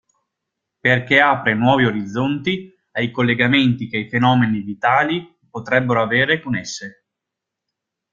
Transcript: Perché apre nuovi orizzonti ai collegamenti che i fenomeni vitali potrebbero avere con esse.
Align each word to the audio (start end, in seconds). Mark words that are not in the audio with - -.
Perché 0.79 1.19
apre 1.21 1.53
nuovi 1.53 1.85
orizzonti 1.85 2.73
ai 2.93 3.11
collegamenti 3.11 3.87
che 3.87 3.97
i 3.97 4.09
fenomeni 4.09 4.61
vitali 4.63 5.37
potrebbero 5.47 6.01
avere 6.01 6.41
con 6.41 6.55
esse. 6.55 7.03